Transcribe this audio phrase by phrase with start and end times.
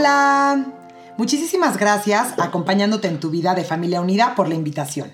[0.00, 0.64] Hola,
[1.18, 5.12] muchísimas gracias acompañándote en tu vida de familia unida por la invitación.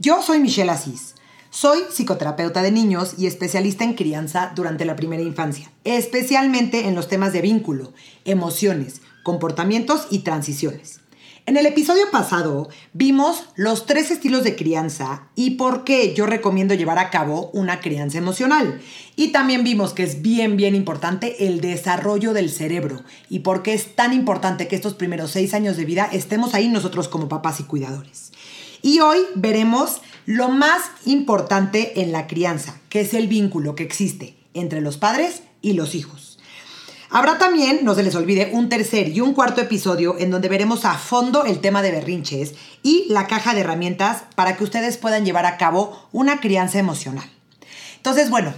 [0.00, 1.14] Yo soy Michelle Asís.
[1.50, 7.06] Soy psicoterapeuta de niños y especialista en crianza durante la primera infancia, especialmente en los
[7.06, 7.92] temas de vínculo,
[8.24, 10.98] emociones, comportamientos y transiciones.
[11.46, 16.74] En el episodio pasado vimos los tres estilos de crianza y por qué yo recomiendo
[16.74, 18.80] llevar a cabo una crianza emocional.
[19.14, 23.74] Y también vimos que es bien, bien importante el desarrollo del cerebro y por qué
[23.74, 27.60] es tan importante que estos primeros seis años de vida estemos ahí nosotros como papás
[27.60, 28.32] y cuidadores.
[28.82, 34.36] Y hoy veremos lo más importante en la crianza, que es el vínculo que existe
[34.52, 36.35] entre los padres y los hijos.
[37.16, 40.84] Habrá también, no se les olvide, un tercer y un cuarto episodio en donde veremos
[40.84, 45.24] a fondo el tema de berrinches y la caja de herramientas para que ustedes puedan
[45.24, 47.24] llevar a cabo una crianza emocional.
[47.96, 48.52] Entonces, bueno,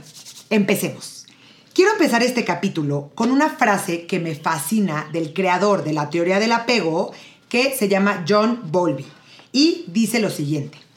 [0.50, 1.27] empecemos.
[1.73, 6.41] Quiero empezar este capítulo con una frase que me fascina del creador de la teoría
[6.41, 7.12] del apego,
[7.48, 9.06] que se llama John Bowlby,
[9.53, 10.88] y dice lo siguiente.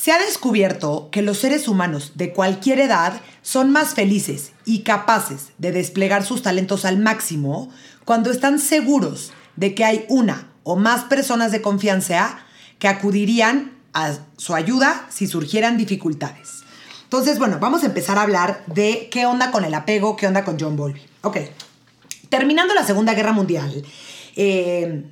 [0.00, 5.48] Se ha descubierto que los seres humanos de cualquier edad son más felices y capaces
[5.58, 7.70] de desplegar sus talentos al máximo
[8.06, 12.38] cuando están seguros de que hay una o más personas de confianza
[12.78, 16.60] que acudirían a su ayuda si surgieran dificultades.
[17.02, 20.44] Entonces, bueno, vamos a empezar a hablar de qué onda con el apego, qué onda
[20.44, 21.02] con John Bowlby.
[21.20, 21.36] Ok,
[22.30, 23.84] terminando la Segunda Guerra Mundial,
[24.34, 25.04] eh,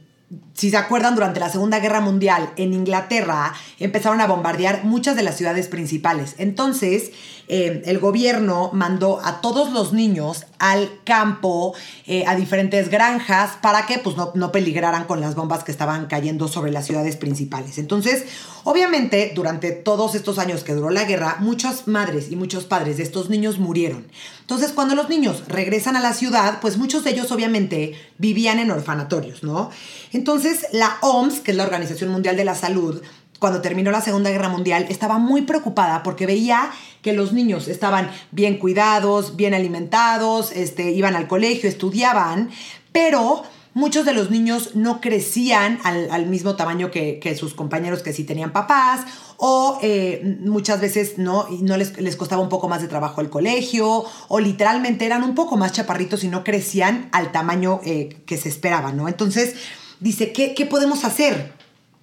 [0.52, 5.22] si se acuerdan, durante la Segunda Guerra Mundial en Inglaterra empezaron a bombardear muchas de
[5.22, 6.34] las ciudades principales.
[6.36, 7.12] Entonces,
[7.48, 11.75] eh, el gobierno mandó a todos los niños al campo,
[12.06, 16.06] eh, a diferentes granjas, para que pues, no, no peligraran con las bombas que estaban
[16.06, 17.78] cayendo sobre las ciudades principales.
[17.78, 18.24] Entonces,
[18.68, 23.02] obviamente, durante todos estos años que duró la guerra, muchas madres y muchos padres de
[23.02, 24.06] estos niños murieron.
[24.42, 28.70] Entonces, cuando los niños regresan a la ciudad, pues muchos de ellos obviamente vivían en
[28.70, 29.70] orfanatorios, ¿no?
[30.12, 33.00] Entonces, la OMS, que es la Organización Mundial de la Salud,
[33.38, 38.10] cuando terminó la Segunda Guerra Mundial, estaba muy preocupada porque veía que los niños estaban
[38.32, 42.50] bien cuidados, bien alimentados, este, iban al colegio, estudiaban,
[42.92, 48.24] pero muchos de los niños no crecían al, mismo tamaño que, sus compañeros que sí
[48.24, 49.02] tenían papás,
[49.36, 53.30] o eh, muchas veces no, no les, les, costaba un poco más de trabajo el
[53.30, 58.36] colegio, o literalmente eran un poco más chaparritos y no crecían al tamaño eh, que
[58.36, 59.08] se esperaba, ¿no?
[59.08, 59.54] Entonces,
[60.00, 61.52] dice, ¿qué, qué podemos hacer?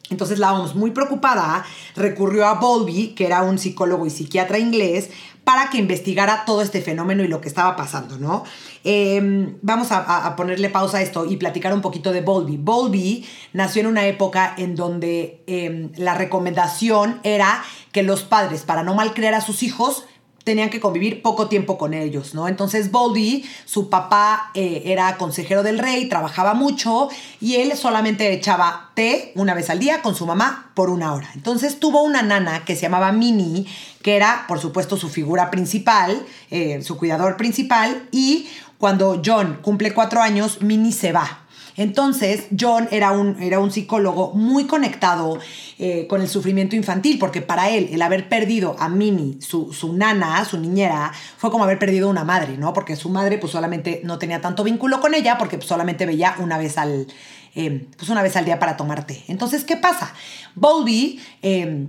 [0.10, 1.66] Entonces la OMS, muy preocupada,
[1.96, 5.10] recurrió a Bowlby, que era un psicólogo y psiquiatra inglés,
[5.46, 8.44] para que investigara todo este fenómeno y lo que estaba pasando, ¿no?
[8.84, 12.58] Em, vamos a, ponerle pausa a esto y platicar un poquito de Bowlby.
[12.58, 18.84] Bowlby nació en una época en donde em, la recomendación era que los padres, para
[18.84, 20.06] no malcriar a sus hijos,
[20.46, 22.48] tenían que convivir poco tiempo con ellos, ¿no?
[22.48, 27.10] Entonces Boldy, su papá eh, era consejero del rey, trabajaba mucho
[27.42, 31.30] y él solamente echaba té una vez al día con su mamá por una hora.
[31.34, 33.66] Entonces tuvo una nana que se llamaba Minnie,
[34.04, 39.96] que era, por supuesto, su figura principal, eh, su cuidador principal, y cuando John cumple
[39.96, 41.45] cuatro años, Minnie se va.
[41.78, 45.40] Entonces, John era un, era un psicólogo muy conectado
[45.78, 49.94] eh, con el sufrimiento infantil, porque para él el haber perdido a Minnie, su, su,
[49.94, 52.74] nana, su niñera, fue como haber perdido una madre, ¿no?
[52.74, 56.36] Porque su madre pues solamente no tenía tanto vínculo con ella, porque pues, solamente veía
[56.40, 57.08] una vez al,
[57.56, 59.24] eh, pues una vez al día para tomarte.
[59.28, 60.14] Entonces, ¿qué pasa?
[60.56, 61.20] Bowlby...
[61.42, 61.88] Eh,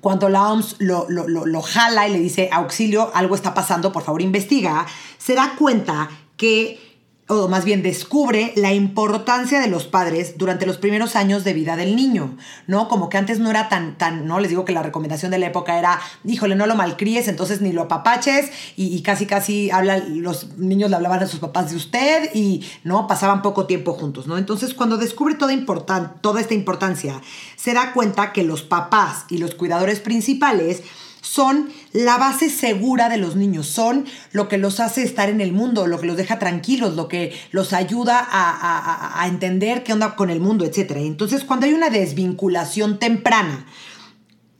[0.00, 4.02] cuando la OMS lo, lo, lo, jala y le dice, auxilio, algo está pasando, por
[4.02, 4.84] favor investiga,
[5.16, 6.91] se da cuenta que
[7.28, 11.76] o más bien descubre la importancia de los padres durante los primeros años de vida
[11.76, 12.36] del niño,
[12.66, 12.88] ¿no?
[12.88, 14.40] Como que antes no era tan, tan, ¿no?
[14.40, 17.72] Les digo que la recomendación de la época era, híjole, no lo malcríes, entonces ni
[17.72, 22.30] lo apapaches, y, casi, casi habla, los niños le hablaban a sus papás de usted,
[22.34, 23.06] y, ¿no?
[23.06, 24.36] Pasaban poco tiempo juntos, ¿no?
[24.36, 27.20] Entonces, cuando descubre toda, toda esta importancia,
[27.56, 30.82] se da cuenta que los papás y los cuidadores principales
[31.22, 35.52] son la base segura de los niños, son lo que los hace estar en el
[35.52, 40.30] mundo, lo que los deja tranquilos, lo que los ayuda a, entender qué onda con
[40.30, 40.96] el mundo, etc.
[40.96, 43.66] Entonces, cuando hay una desvinculación temprana,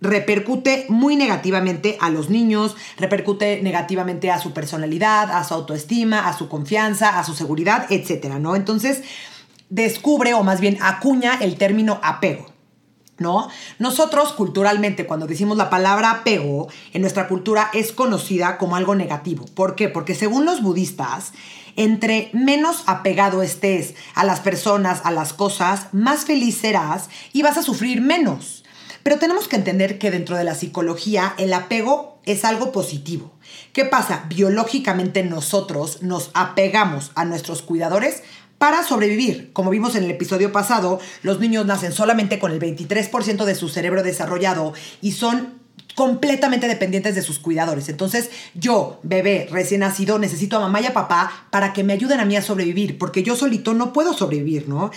[0.00, 6.32] repercute muy negativamente a los niños, repercute negativamente a su personalidad, a su autoestima, a
[6.32, 8.55] su confianza, a su seguridad, etcétera, ¿no?
[8.55, 9.03] Entonces,
[9.69, 12.51] descubre o más bien acuña el término apego.
[13.22, 13.48] ¿No?
[13.78, 19.46] Nosotros culturalmente, cuando decimos la palabra apego, en nuestra cultura es conocida como algo negativo.
[19.54, 19.88] ¿Por qué?
[19.88, 21.32] Porque según los budistas,
[21.76, 27.56] entre menos apegado estés a las personas, a las cosas, más feliz serás y vas
[27.56, 28.64] a sufrir menos.
[29.02, 33.32] Pero tenemos que entender que dentro de la psicología el apego es algo positivo.
[33.72, 34.24] ¿Qué pasa?
[34.28, 38.22] Biológicamente nosotros nos apegamos a nuestros cuidadores
[38.62, 39.50] para sobrevivir.
[39.53, 43.69] Como vimos en el episodio pasado, los niños nacen solamente con el 23% de su
[43.69, 45.55] cerebro desarrollado y son
[45.97, 47.88] completamente dependientes de sus cuidadores.
[47.88, 52.20] Entonces, yo, bebé recién nacido, necesito a mamá y a papá para que me ayuden
[52.20, 54.93] a mí a sobrevivir, porque yo solito no puedo sobrevivir, ¿no?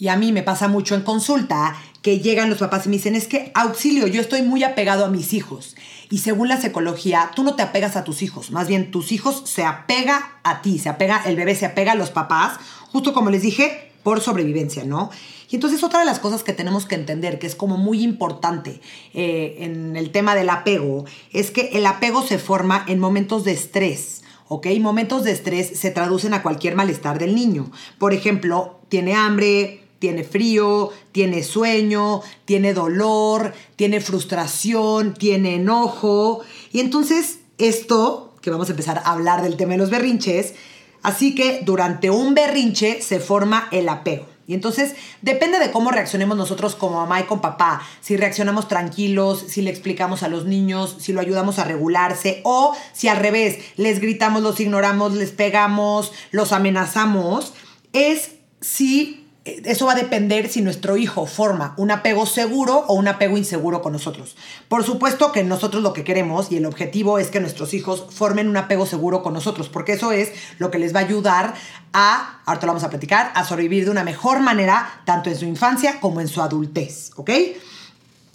[0.00, 3.14] Y a mí me pasa mucho en consulta que llegan los papás y me dicen,
[3.14, 5.76] es que auxilio, yo estoy muy apegado a mis hijos.
[6.08, 9.42] Y según la psicología, tú no te apegas a tus hijos, más bien tus hijos
[9.44, 12.58] se apega a ti, se apega, el bebé se apega a los papás,
[12.90, 15.10] justo como les dije, por sobrevivencia, ¿no?
[15.50, 18.80] Y entonces otra de las cosas que tenemos que entender, que es como muy importante
[19.12, 23.52] eh, en el tema del apego, es que el apego se forma en momentos de
[23.52, 24.22] estrés.
[24.48, 24.66] ¿ok?
[24.80, 27.70] Momentos de estrés se traducen a cualquier malestar del niño.
[27.98, 36.40] Por ejemplo, tiene hambre, tiene frío, tiene sueño, tiene dolor, tiene frustración, tiene enojo.
[36.72, 40.54] Y entonces esto, que vamos a empezar a hablar del tema de los berrinches,
[41.02, 44.26] así que durante un berrinche se forma el apego.
[44.46, 47.82] Y entonces depende de cómo reaccionemos nosotros como mamá y con papá.
[48.00, 52.74] Si reaccionamos tranquilos, si le explicamos a los niños, si lo ayudamos a regularse o
[52.92, 57.52] si al revés, les gritamos, los ignoramos, les pegamos, los amenazamos,
[57.92, 63.08] es si eso va a depender si nuestro hijo forma un apego seguro o un
[63.08, 64.36] apego inseguro con nosotros.
[64.68, 68.48] Por supuesto que nosotros lo que queremos y el objetivo es que nuestros hijos formen
[68.48, 71.54] un apego seguro con nosotros, porque eso es lo que les va a ayudar
[71.94, 75.38] a, ahora te lo vamos a platicar, a sobrevivir de una mejor manera, tanto en
[75.38, 77.30] su infancia como en su adultez, ¿ok?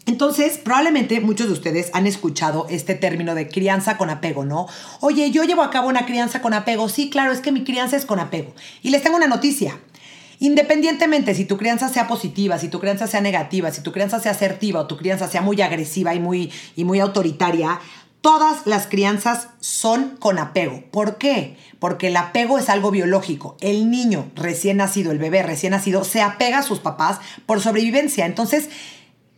[0.07, 4.67] Entonces, probablemente muchos de ustedes han escuchado este término de crianza con apego, ¿no?
[5.01, 6.89] Oye, yo llevo a cabo una crianza con apego.
[6.89, 8.53] Sí, claro, es que mi crianza es con apego.
[8.83, 9.79] Y les tengo una noticia.
[10.39, 14.31] Independientemente si tu crianza sea positiva, si tu crianza sea negativa, si tu crianza sea
[14.31, 17.79] asertiva o tu crianza sea muy agresiva y muy, y muy autoritaria,
[18.21, 20.83] todas las crianzas son con apego.
[20.91, 21.57] ¿Por qué?
[21.79, 23.55] Porque el apego es algo biológico.
[23.61, 28.25] El niño recién nacido, el bebé recién nacido, se apega a sus papás por sobrevivencia.
[28.25, 28.69] Entonces,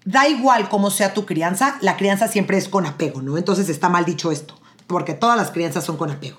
[0.06, 3.38] da igual cómo sea tu crianza, la crianza siempre es con apego, ¿no?
[3.38, 4.58] Entonces está mal dicho esto,
[4.88, 6.38] porque todas las crianzas son con apego.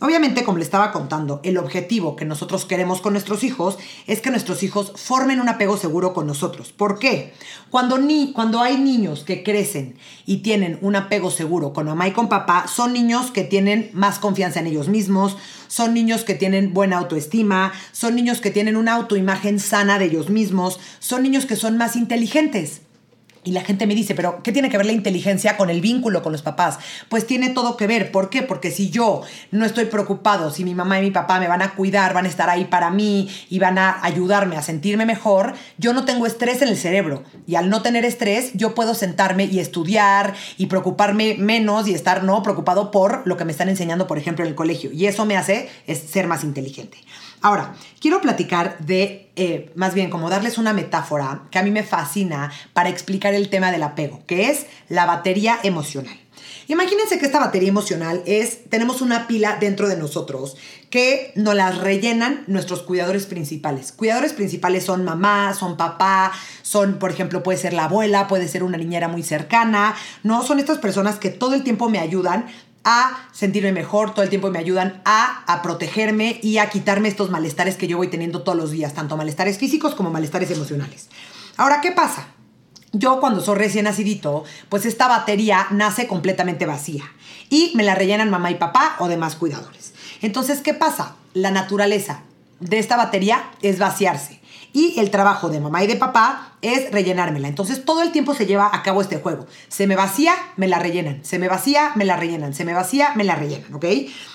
[0.00, 4.30] Obviamente, como le estaba contando, el objetivo que nosotros queremos con nuestros hijos es que
[4.30, 6.72] nuestros hijos formen un apego seguro con nosotros.
[6.72, 7.34] ¿Por qué?
[7.70, 12.12] Cuando, ni, cuando hay niños que crecen y tienen un apego seguro con mamá y
[12.12, 15.36] con papá, son niños que tienen más confianza en ellos mismos,
[15.66, 20.30] son niños que tienen buena autoestima, son niños que tienen una autoimagen sana de ellos
[20.30, 22.82] mismos, son niños que son más inteligentes.
[23.44, 26.22] Y la gente me dice, pero ¿qué tiene que ver la inteligencia con el vínculo
[26.22, 26.78] con los papás?
[27.08, 28.10] Pues tiene todo que ver.
[28.12, 28.42] ¿Por qué?
[28.42, 31.74] Porque si yo no estoy preocupado, si mi mamá y mi papá me van a
[31.74, 35.92] cuidar, van a estar ahí para mí y van a ayudarme a sentirme mejor, yo
[35.92, 37.24] no tengo estrés en el cerebro.
[37.46, 42.24] Y al no tener estrés, yo puedo sentarme y estudiar y preocuparme menos y estar
[42.24, 44.90] no preocupado por lo que me están enseñando, por ejemplo, en el colegio.
[44.92, 46.98] Y eso me hace ser más inteligente.
[47.40, 51.82] Ahora, quiero platicar de, eh, más bien como darles una metáfora que a mí me
[51.82, 56.18] fascina para explicar el tema del apego, que es la batería emocional.
[56.66, 60.56] Imagínense que esta batería emocional es, tenemos una pila dentro de nosotros
[60.90, 63.90] que nos las rellenan nuestros cuidadores principales.
[63.92, 66.30] Cuidadores principales son mamá, son papá,
[66.62, 70.42] son, por ejemplo, puede ser la abuela, puede ser una niñera muy cercana, ¿no?
[70.42, 72.46] Son estas personas que todo el tiempo me ayudan
[72.90, 77.28] a sentirme mejor, todo el tiempo me ayudan a, a, protegerme y a quitarme estos
[77.28, 81.10] malestares que yo voy teniendo todos los días, tanto malestares físicos como malestares emocionales.
[81.58, 82.28] Ahora, ¿qué pasa?
[82.92, 87.04] Yo cuando soy recién nacidito, pues esta batería nace completamente vacía
[87.50, 89.92] y me la rellenan mamá y papá o demás cuidadores.
[90.22, 91.16] Entonces, ¿qué pasa?
[91.34, 92.22] La naturaleza
[92.60, 94.37] de esta batería es vaciarse
[94.72, 97.48] y el trabajo de mamá y de papá es rellenármela.
[97.48, 99.46] Entonces todo el tiempo se lleva a cabo este juego.
[99.68, 101.24] Se me vacía, me la rellenan.
[101.24, 102.54] Se me vacía, me la rellenan.
[102.54, 103.84] Se me vacía, me la rellenan, ¿ok?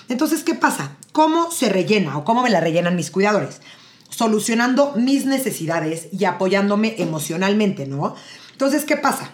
[0.08, 0.96] Entonces, ¿qué pasa?
[1.12, 3.60] ¿Cómo se rellena o cómo me la rellenan mis cuidadores?
[4.08, 8.14] Solucionando mis necesidades y apoyándome emocionalmente, ¿no?
[8.52, 9.30] Entonces, ¿qué pasa?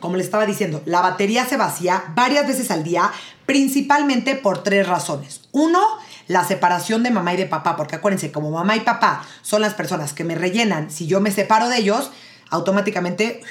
[0.00, 3.10] Como le estaba diciendo, la batería se vacía varias veces al día,
[3.46, 5.48] principalmente por tres razones.
[5.52, 5.80] Uno,
[6.26, 9.74] la separación de mamá y de papá, porque acuérdense, como mamá y papá son las
[9.74, 12.10] personas que me rellenan, si yo me separo de ellos,
[12.50, 13.42] automáticamente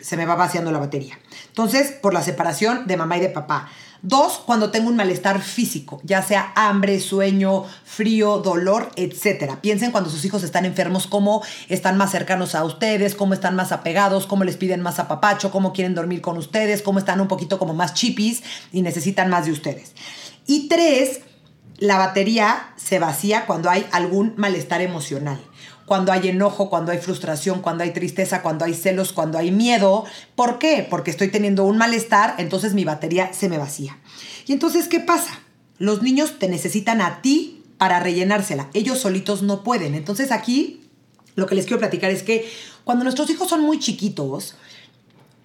[0.00, 1.18] se me va vaciando la batería.
[1.48, 3.68] Entonces, por la separación de mamá y de papá.
[4.02, 9.56] Dos, cuando tengo un malestar físico, ya sea hambre, sueño, frío, dolor, etc.
[9.60, 13.72] Piensen cuando sus hijos están enfermos, cómo están más cercanos a ustedes, cómo están más
[13.72, 17.58] apegados, cómo les piden más apapacho, cómo quieren dormir con ustedes, cómo están un poquito
[17.58, 19.92] como más chipis y necesitan más de ustedes.
[20.46, 21.20] Y tres,
[21.80, 25.40] la batería se vacía cuando hay algún malestar emocional
[25.90, 30.04] cuando hay enojo, cuando hay frustración, cuando hay tristeza, cuando hay celos, cuando hay miedo.
[30.36, 30.86] ¿Por qué?
[30.88, 33.98] Porque estoy teniendo un malestar, entonces mi batería se me vacía.
[34.46, 35.40] Y entonces, ¿qué pasa?
[35.78, 38.68] Los niños te necesitan a ti para rellenársela.
[38.72, 39.96] Ellos solitos no pueden.
[39.96, 40.88] Entonces aquí
[41.34, 42.48] lo que les quiero platicar es que
[42.84, 44.54] cuando nuestros hijos son muy chiquitos,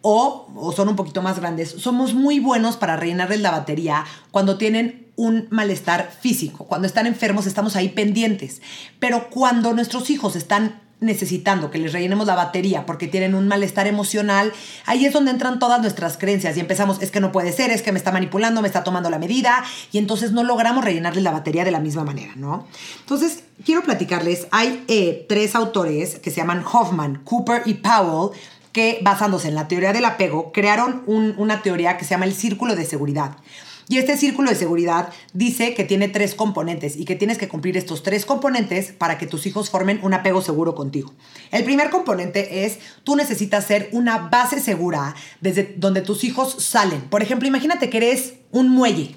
[0.01, 5.04] o, son un poquito más grandes, somos muy buenos para rellenarles la batería cuando tienen
[5.15, 6.65] un malestar físico.
[6.65, 8.61] Cuando están enfermos estamos ahí pendientes.
[8.99, 13.87] Pero cuando nuestros hijos están necesitando que les rellenemos la batería porque tienen un malestar
[13.87, 14.53] emocional,
[14.85, 17.81] ahí es donde entran todas nuestras creencias y empezamos, es que no puede ser, es
[17.81, 21.31] que me está manipulando, me está tomando la medida y entonces no logramos rellenarles la
[21.31, 22.65] batería de la misma manera, ¿no?
[23.01, 28.31] Entonces, quiero platicarles, hay eh, tres autores que se llaman Hoffman, Cooper y Powell,
[28.71, 32.75] que basándose en la teoría del apego, crearon una teoría que se llama el círculo
[32.75, 33.37] de seguridad.
[33.87, 37.77] Y este círculo de seguridad dice que tiene tres componentes y que tienes que cumplir
[37.77, 41.13] estos tres componentes para que tus hijos formen un apego seguro contigo.
[41.51, 47.01] El primer componente es, tú necesitas ser una base segura desde donde tus hijos salen.
[47.01, 49.15] Por ejemplo, imagínate que eres un muelle.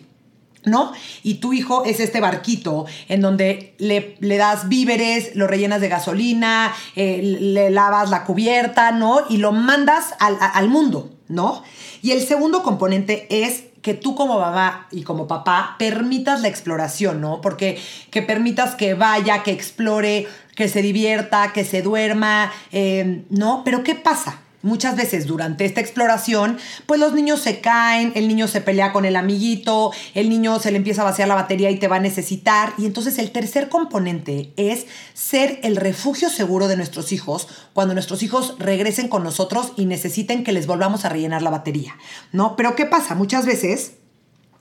[0.65, 0.93] ¿no?
[1.23, 5.89] Y tu hijo es este barquito en donde le, le das víveres, lo rellenas de
[5.89, 9.21] gasolina, eh, le lavas la cubierta, ¿no?
[9.31, 11.63] Y lo mandas al, al mundo, ¿no?
[12.03, 17.23] Y el segundo componente es que tú como mamá y como papá permitas la exploración,
[17.23, 17.41] ¿no?
[17.41, 17.81] Porque
[18.11, 23.63] que permitas que vaya, que explore, que se divierta, que se duerma, eh, ¿no?
[23.65, 24.41] Pero ¿qué pasa?
[24.63, 29.05] Muchas veces durante esta exploración, pues los niños se caen, el niño se pelea con
[29.05, 32.01] el amiguito, el niño se le empieza a vaciar la batería y te va a
[32.01, 32.75] necesitar.
[32.77, 38.25] Y entonces el tercer componente es ser el refugio seguro de nuestros hijos cuando nuestros
[38.25, 41.97] hijos regresen con nosotros y necesiten que les volvamos a rellenar la batería,
[42.33, 42.57] ¿no?
[42.57, 43.15] Pero ¿qué pasa?
[43.15, 43.93] Muchas veces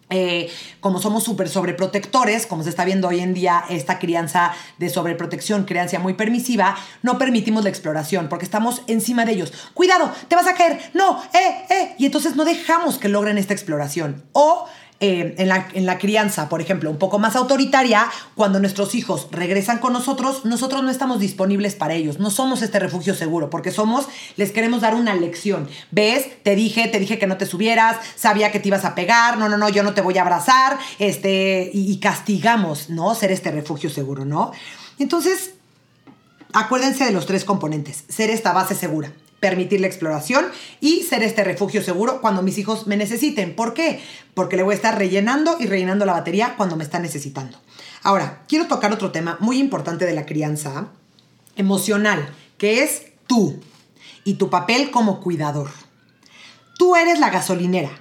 [0.09, 0.49] eh,
[0.79, 5.65] como somos súper sobreprotectores, como se está viendo hoy en día esta crianza de sobreprotección,
[5.65, 9.53] crianza muy permisiva, no permitimos la exploración porque estamos encima de ellos.
[9.73, 11.95] Cuidado, te vas a caer, no, eh, eh.
[11.97, 14.23] Y entonces no dejamos que logren esta exploración.
[14.31, 14.67] O
[14.99, 19.27] eh, en, la, en, la, crianza, por ejemplo, un poco más autoritaria, cuando nuestros hijos
[19.29, 23.71] regresan con nosotros, nosotros no estamos disponibles para ellos, no somos este refugio seguro, porque
[23.71, 25.69] somos, les queremos dar una lección.
[25.91, 26.41] ¿Ves?
[26.41, 29.47] Te dije, te dije que no te subieras, sabía que te ibas a pegar, no,
[29.49, 33.13] no, no, yo no te voy a abrazar, este, y, y castigamos, ¿no?
[33.13, 34.51] Ser este refugio seguro, ¿no?
[34.97, 35.51] Entonces,
[36.53, 40.45] acuérdense de los tres componentes, ser esta base segura permitir la exploración
[40.79, 43.55] y ser este refugio seguro cuando mis hijos me necesiten.
[43.55, 44.01] ¿Por qué?
[44.33, 47.59] Porque le voy a estar rellenando y rellenando la batería cuando me está necesitando.
[48.03, 50.87] Ahora, quiero tocar otro tema muy importante de la crianza
[51.55, 53.59] emocional, que es tú
[54.23, 55.69] y tu papel como cuidador.
[56.77, 57.91] Tú eres la gasolinera.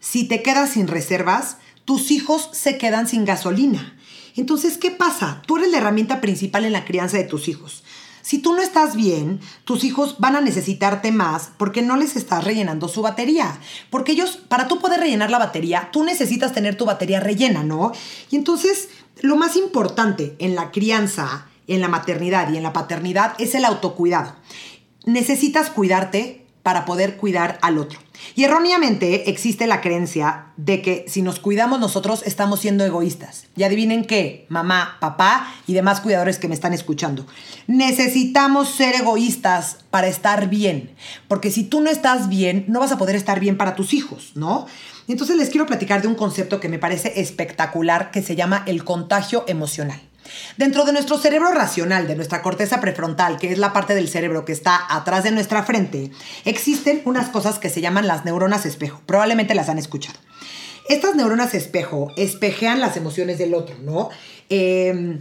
[0.00, 3.96] Si te quedas sin reservas, tus hijos se quedan sin gasolina.
[4.36, 5.42] Entonces, ¿qué pasa?
[5.46, 7.84] Tú eres la herramienta principal en la crianza de tus hijos.
[8.24, 12.42] Si tú no estás bien, tus hijos van a necesitarte más porque no les estás
[12.42, 13.60] rellenando su batería.
[13.90, 17.92] Porque ellos, para tú poder rellenar la batería, tú necesitas tener tu batería rellena, ¿no?
[18.30, 18.88] Y entonces,
[19.20, 23.66] lo más importante en la crianza, en la maternidad y en la paternidad es el
[23.66, 24.34] autocuidado.
[25.04, 28.00] Necesitas cuidarte para poder cuidar al otro.
[28.34, 33.44] Y erróneamente existe la creencia de que si nos cuidamos nosotros estamos siendo egoístas.
[33.54, 37.26] Y adivinen qué, mamá, papá y demás cuidadores que me están escuchando.
[37.66, 40.90] Necesitamos ser egoístas para estar bien.
[41.28, 44.32] Porque si tú no estás bien, no vas a poder estar bien para tus hijos,
[44.34, 44.66] ¿no?
[45.06, 48.84] Entonces les quiero platicar de un concepto que me parece espectacular que se llama el
[48.84, 50.00] contagio emocional.
[50.56, 54.44] Dentro de nuestro cerebro racional, de nuestra corteza prefrontal, que es la parte del cerebro
[54.44, 56.10] que está atrás de nuestra frente,
[56.44, 59.00] existen unas cosas que se llaman las neuronas espejo.
[59.06, 60.18] Probablemente las han escuchado.
[60.88, 64.10] Estas neuronas espejo espejean las emociones del otro, ¿no?
[64.50, 65.18] Eh,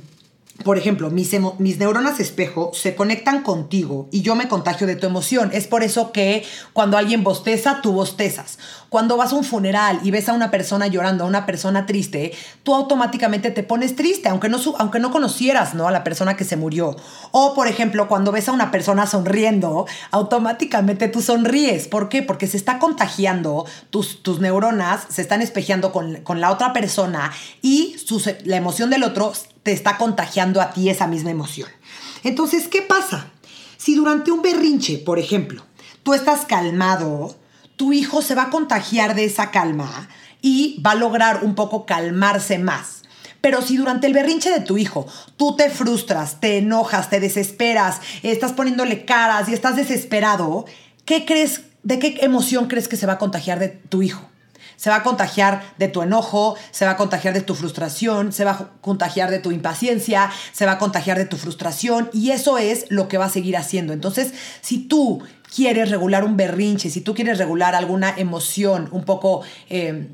[0.62, 1.34] por ejemplo, mis,
[1.80, 5.50] neuronas espejo se conectan contigo y yo me contagio de tu emoción.
[5.52, 8.60] Es por eso que cuando alguien bosteza, tú bostezas.
[8.90, 12.34] Cuando vas a un funeral y ves a una persona llorando, a una persona triste,
[12.62, 15.88] tú automáticamente te pones triste, aunque no, aunque no conocieras ¿no?
[15.88, 16.96] a la persona que se murió.
[17.32, 21.88] O, por ejemplo, cuando ves a una persona sonriendo, automáticamente tú sonríes.
[21.88, 22.22] ¿Por qué?
[22.22, 27.34] Porque se está contagiando, tus, tus neuronas se están espejeando con, con la otra persona
[27.64, 27.96] y
[28.46, 29.34] la emoción del otro
[29.64, 31.70] te está contagiando a ti esa misma emoción.
[32.24, 33.32] Entonces, ¿qué pasa?
[33.78, 35.66] Si durante un berrinche, por ejemplo,
[36.04, 37.36] tú estás calmado,
[37.76, 40.10] tu hijo se va a contagiar de esa calma
[40.42, 43.04] y va a lograr un poco calmarse más.
[43.42, 45.06] Pero si durante el berrinche de tu hijo
[45.36, 50.66] tú te frustras, te enojas, te desesperas, estás poniéndole caras y estás desesperado,
[51.04, 54.30] ¿qué crees, de qué emoción crees que se va a contagiar de tu hijo?
[54.76, 58.46] Se va a contagiar de tu enojo, se va a contagiar de tu frustración, se
[58.46, 62.58] va a contagiar de tu impaciencia, se va a contagiar de tu frustración y eso
[62.58, 63.94] es lo que va a seguir haciendo.
[63.94, 69.42] Entonces, si tú quieres regular un berrinche, si tú quieres regular alguna emoción un poco...
[69.70, 70.08] Eh,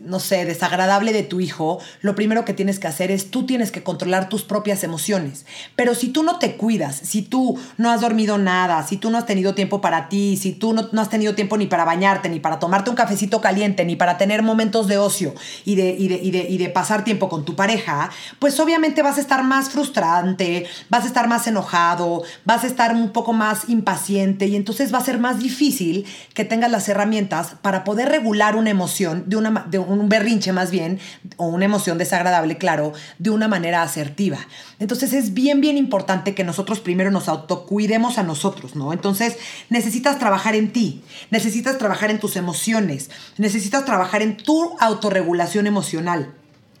[0.00, 3.70] no sé, desagradable de tu hijo, lo primero que tienes que hacer es tú tienes
[3.70, 5.44] que controlar tus propias emociones.
[5.76, 9.18] Pero si tú no te cuidas, si tú no has dormido nada, si tú no
[9.18, 12.40] has tenido tiempo para ti, si tú no, has tenido tiempo ni para bañarte, ni
[12.40, 16.16] para tomarte un cafecito caliente, ni para tener momentos de ocio y de, y de,
[16.16, 19.68] y de, y de pasar tiempo con tu pareja, pues obviamente vas a estar más
[19.68, 24.94] frustrante, vas a estar más enojado, vas a estar un poco más impaciente y entonces
[24.94, 29.36] va a ser más difícil que tengas las herramientas para poder regular una emoción de
[29.36, 31.00] una, de un berrinche más bien,
[31.36, 34.38] o una emoción desagradable, claro, de una manera asertiva.
[34.78, 38.92] Entonces es bien, bien importante que nosotros primero nos autocuidemos a nosotros, ¿no?
[38.92, 39.36] Entonces
[39.68, 46.34] necesitas trabajar en ti, necesitas trabajar en tus emociones, necesitas trabajar en tu autorregulación emocional.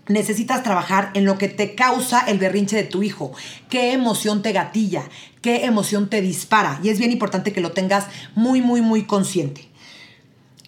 [0.08, 3.32] Necesitas trabajar en lo que te causa el berrinche de tu hijo,
[3.68, 5.04] qué emoción te gatilla,
[5.40, 6.80] qué emoción te dispara.
[6.82, 9.69] Y es bien importante que lo tengas muy, muy, muy consciente.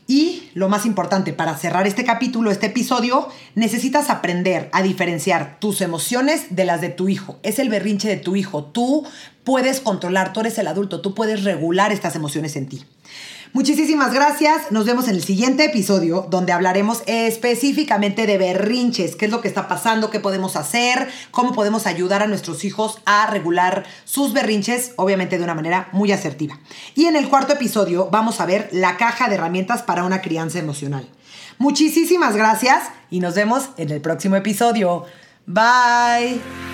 [0.06, 5.80] Y lo más importante, para cerrar este capítulo, este episodio, necesitas aprender a diferenciar tus
[5.80, 7.38] emociones de las de tu hijo.
[7.42, 8.64] Es el berrinche de tu hijo.
[8.64, 9.06] Tú
[9.44, 12.84] puedes controlar, tú eres el adulto, tú puedes regular estas emociones en ti.
[13.52, 14.72] Muchísimas gracias.
[14.72, 19.48] Nos vemos en el siguiente episodio donde hablaremos específicamente de berrinches, qué es lo que
[19.48, 24.92] está pasando, qué podemos hacer, cómo podemos ayudar a nuestros hijos a regular sus berrinches,
[24.96, 26.58] obviamente de una manera muy asertiva.
[26.94, 30.58] Y en el cuarto episodio vamos a ver la caja de herramientas para una crianza
[30.58, 31.06] emocional.
[31.58, 35.04] Muchísimas gracias y nos vemos en el próximo episodio.
[35.46, 36.71] Bye.